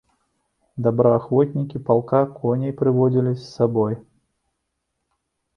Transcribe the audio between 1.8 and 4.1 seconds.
палка коней прыводзілі з сабой.